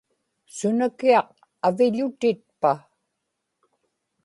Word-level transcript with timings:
sunakiaq 0.55 1.27
aviḷutitpa 1.67 2.73